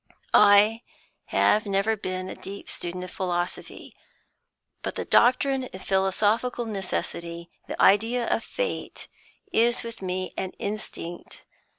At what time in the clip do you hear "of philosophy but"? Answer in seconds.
3.03-4.95